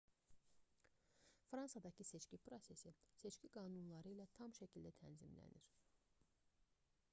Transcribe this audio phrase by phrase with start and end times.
[1.49, 5.71] fransada seçki prosesi seçki qanunları ilə tam şəkildə tənzimlənir